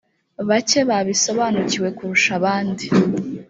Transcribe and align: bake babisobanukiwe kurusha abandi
bake 0.47 0.79
babisobanukiwe 0.89 1.87
kurusha 1.97 2.31
abandi 2.39 2.85